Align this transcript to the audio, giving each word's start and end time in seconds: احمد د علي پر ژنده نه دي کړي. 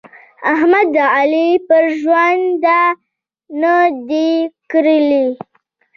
احمد 0.53 0.87
د 0.95 0.97
علي 1.15 1.47
پر 1.67 1.83
ژنده 2.01 2.81
نه 3.61 3.73
دي 4.09 4.29
کړي. 4.71 5.01